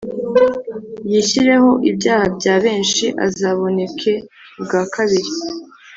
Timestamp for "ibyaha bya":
1.89-2.55